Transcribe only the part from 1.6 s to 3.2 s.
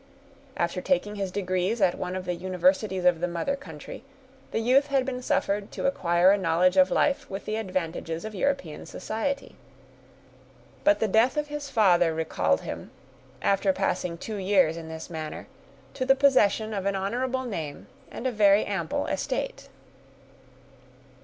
at one of the universities of